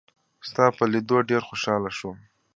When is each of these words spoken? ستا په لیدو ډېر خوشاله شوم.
ستا 0.47 0.65
په 0.77 0.83
لیدو 0.91 1.17
ډېر 1.29 1.41
خوشاله 1.49 1.89
شوم. 1.97 2.17